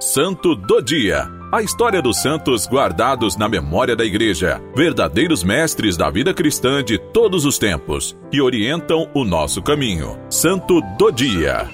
[0.00, 1.28] Santo do Dia.
[1.50, 6.98] A história dos santos guardados na memória da Igreja, verdadeiros mestres da vida cristã de
[6.98, 10.16] todos os tempos, que orientam o nosso caminho.
[10.30, 11.68] Santo do Dia.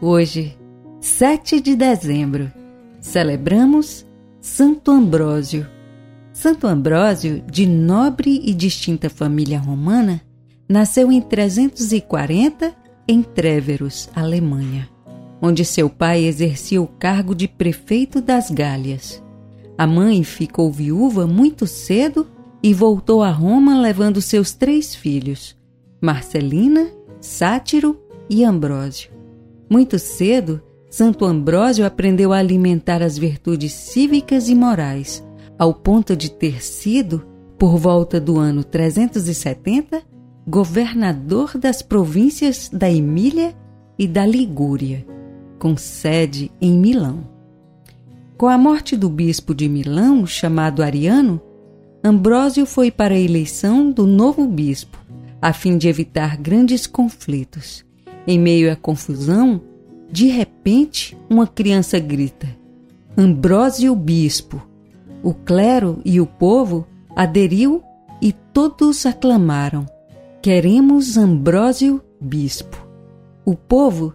[0.00, 0.56] Hoje,
[1.00, 2.48] 7 de dezembro,
[3.00, 4.06] celebramos
[4.40, 5.66] Santo Ambrósio.
[6.32, 10.22] Santo Ambrósio, de nobre e distinta família romana,
[10.72, 12.74] nasceu em 340
[13.06, 14.88] em Tréveros, Alemanha,
[15.40, 19.22] onde seu pai exercia o cargo de prefeito das Gálias.
[19.76, 22.26] A mãe ficou viúva muito cedo
[22.62, 25.54] e voltou a Roma levando seus três filhos,
[26.00, 26.88] Marcelina,
[27.20, 29.10] Sátiro e Ambrósio.
[29.68, 35.22] Muito cedo, Santo Ambrósio aprendeu a alimentar as virtudes cívicas e morais,
[35.58, 37.26] ao ponto de ter sido,
[37.58, 40.11] por volta do ano 370,
[40.46, 43.54] governador das províncias da Emília
[43.98, 45.06] e da Ligúria,
[45.58, 47.26] com sede em Milão.
[48.36, 51.40] Com a morte do bispo de Milão, chamado Ariano,
[52.04, 54.98] Ambrósio foi para a eleição do novo bispo,
[55.40, 57.84] a fim de evitar grandes conflitos.
[58.26, 59.60] Em meio à confusão,
[60.10, 62.48] de repente, uma criança grita:
[63.16, 64.60] Ambrósio Bispo.
[65.22, 66.84] O clero e o povo
[67.14, 67.82] aderiu
[68.20, 69.86] e todos aclamaram:
[70.42, 72.84] Queremos Ambrósio Bispo.
[73.44, 74.12] O povo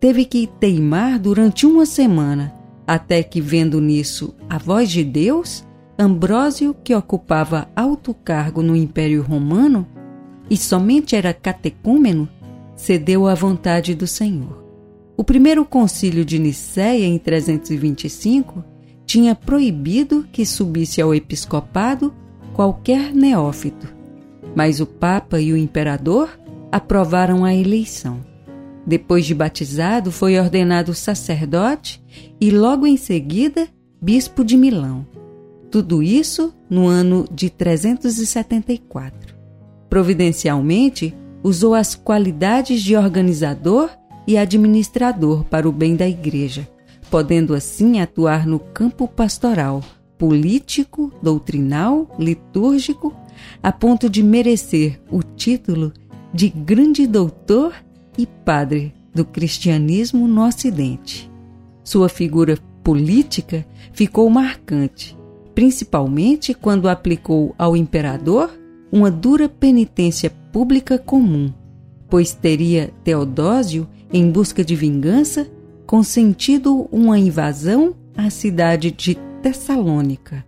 [0.00, 2.54] teve que teimar durante uma semana,
[2.86, 5.66] até que, vendo nisso a voz de Deus,
[5.98, 9.86] Ambrósio, que ocupava alto cargo no Império Romano
[10.48, 12.26] e somente era catecúmeno,
[12.74, 14.64] cedeu à vontade do Senhor.
[15.14, 18.64] O primeiro concílio de Nicéia, em 325,
[19.04, 22.14] tinha proibido que subisse ao episcopado
[22.54, 23.94] qualquer neófito,
[24.56, 26.30] mas o Papa e o Imperador
[26.72, 28.24] aprovaram a eleição.
[28.86, 32.02] Depois de batizado, foi ordenado sacerdote
[32.40, 33.68] e, logo em seguida,
[34.00, 35.06] bispo de Milão.
[35.70, 39.36] Tudo isso no ano de 374.
[39.90, 43.90] Providencialmente, usou as qualidades de organizador
[44.26, 46.66] e administrador para o bem da Igreja,
[47.10, 49.82] podendo assim atuar no campo pastoral,
[50.16, 53.14] político, doutrinal, litúrgico,
[53.62, 55.92] a ponto de merecer o título
[56.32, 57.74] de grande doutor
[58.18, 61.30] e padre do cristianismo no Ocidente.
[61.82, 65.16] Sua figura política ficou marcante,
[65.54, 68.50] principalmente quando aplicou ao imperador
[68.92, 71.52] uma dura penitência pública comum,
[72.08, 75.48] pois teria Teodósio, em busca de vingança,
[75.86, 80.44] consentido uma invasão à cidade de Tessalônica,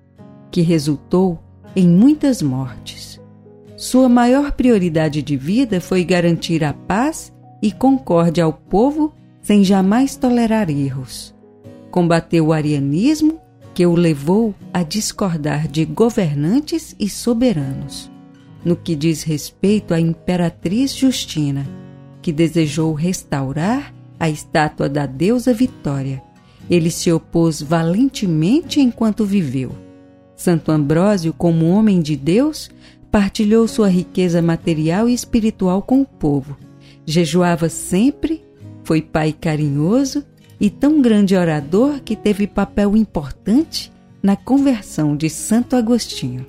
[0.51, 1.39] que resultou
[1.75, 3.21] em muitas mortes.
[3.77, 10.17] Sua maior prioridade de vida foi garantir a paz e concórdia ao povo sem jamais
[10.17, 11.35] tolerar erros.
[11.91, 13.41] Combateu o arianismo,
[13.75, 18.11] que o levou a discordar de governantes e soberanos
[18.65, 21.67] no que diz respeito à imperatriz Justina,
[22.21, 26.23] que desejou restaurar a estátua da deusa Vitória.
[26.69, 29.71] Ele se opôs valentemente enquanto viveu.
[30.39, 32.71] Santo Ambrósio, como homem de Deus,
[33.11, 36.57] partilhou sua riqueza material e espiritual com o povo.
[37.05, 38.45] Jejuava sempre,
[38.85, 40.25] foi pai carinhoso
[40.61, 46.47] e tão grande orador que teve papel importante na conversão de Santo Agostinho.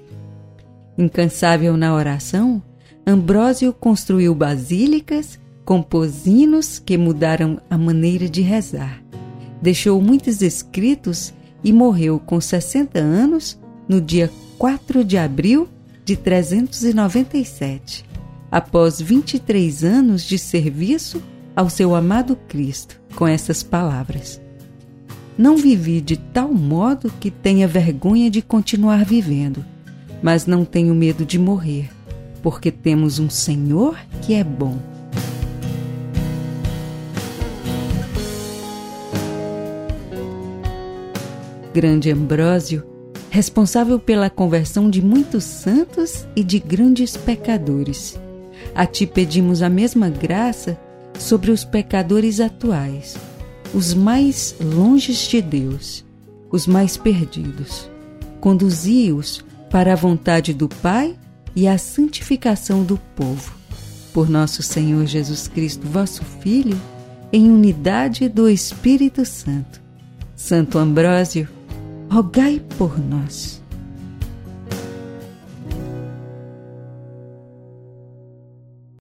[0.96, 2.62] Incansável na oração,
[3.08, 9.02] Ambrósio construiu basílicas, compôs hinos que mudaram a maneira de rezar.
[9.60, 11.34] Deixou muitos escritos
[11.64, 13.58] e morreu com 60 anos
[13.90, 15.68] no dia 4 de abril
[16.06, 18.06] de 397,
[18.50, 21.22] após 23 anos de serviço
[21.54, 24.40] ao seu amado Cristo, com essas palavras:
[25.38, 29.66] Não vivi de tal modo que tenha vergonha de continuar vivendo
[30.22, 31.90] mas não tenho medo de morrer,
[32.42, 34.78] porque temos um Senhor que é bom.
[41.74, 42.84] Grande Ambrósio,
[43.30, 48.20] responsável pela conversão de muitos santos e de grandes pecadores.
[48.74, 50.78] A ti pedimos a mesma graça
[51.18, 53.16] sobre os pecadores atuais,
[53.74, 56.06] os mais longes de Deus,
[56.52, 57.90] os mais perdidos.
[58.40, 61.16] Conduzi-os para a vontade do Pai
[61.56, 63.54] e a santificação do povo.
[64.14, 66.80] Por nosso Senhor Jesus Cristo, vosso Filho,
[67.32, 69.80] em unidade do Espírito Santo.
[70.36, 71.48] Santo Ambrósio,
[72.10, 73.62] rogai por nós.